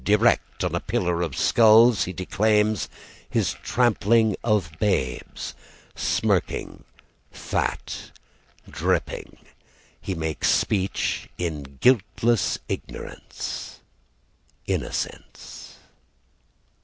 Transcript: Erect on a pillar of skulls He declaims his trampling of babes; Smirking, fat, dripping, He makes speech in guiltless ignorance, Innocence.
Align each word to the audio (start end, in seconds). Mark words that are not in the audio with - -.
Erect 0.03 0.63
on 0.63 0.73
a 0.73 0.79
pillar 0.79 1.21
of 1.21 1.37
skulls 1.37 2.05
He 2.05 2.11
declaims 2.11 2.89
his 3.29 3.53
trampling 3.61 4.35
of 4.43 4.71
babes; 4.79 5.53
Smirking, 5.93 6.83
fat, 7.29 8.11
dripping, 8.67 9.37
He 10.01 10.15
makes 10.15 10.49
speech 10.49 11.29
in 11.37 11.77
guiltless 11.81 12.57
ignorance, 12.67 13.81
Innocence. 14.65 15.77